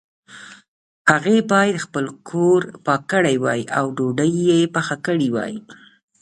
هغې 1.11 1.37
باید 1.51 1.75
خپل 1.85 2.05
کور 2.29 2.61
پاک 2.85 3.01
کړی 3.11 3.35
وای 3.43 3.61
او 3.77 3.85
ډوډۍ 3.97 4.33
یې 4.49 4.59
پخې 4.75 4.95
کړي 5.05 5.29
وای 5.35 5.53